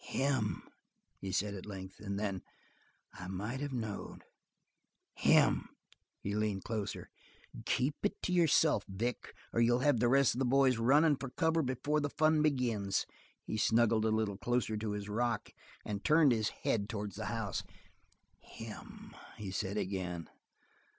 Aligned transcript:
"Him!" 0.03 0.63
he 1.19 1.31
said 1.31 1.53
at 1.53 1.67
length. 1.67 1.99
And 1.99 2.17
then: 2.19 2.41
"I 3.13 3.27
might 3.27 3.61
of 3.61 3.71
knowed! 3.71 4.23
Him!" 5.13 5.69
He 6.19 6.33
leaned 6.33 6.63
closer. 6.63 7.11
"Keep 7.67 7.97
it 8.01 8.19
to 8.23 8.33
yourself, 8.33 8.83
Vic, 8.87 9.35
or 9.53 9.61
you'll 9.61 9.81
have 9.85 9.99
the 9.99 10.07
rest 10.09 10.33
of 10.33 10.39
the 10.39 10.45
boys 10.45 10.79
runnin' 10.79 11.17
for 11.17 11.29
cover 11.29 11.61
before 11.61 11.99
the 11.99 12.09
fun 12.09 12.41
begins." 12.41 13.05
He 13.45 13.57
snuggled 13.57 14.05
a 14.05 14.09
little 14.09 14.37
closer 14.39 14.75
to 14.75 14.93
his 14.93 15.07
rock 15.07 15.51
and 15.85 16.03
turned 16.03 16.31
his 16.31 16.49
head 16.49 16.89
towards 16.89 17.15
the 17.15 17.25
house. 17.25 17.61
"Him!" 18.39 19.15
he 19.37 19.51
said 19.51 19.77
again. 19.77 20.31